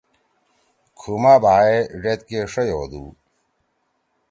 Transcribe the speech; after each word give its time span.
کُھو 0.99 1.13
ما 1.23 1.33
بھائے 1.43 1.75
ڙید 2.01 2.19
کے 2.27 2.39
ݜئی 2.51 2.71
ہودُو۔ 2.77 3.03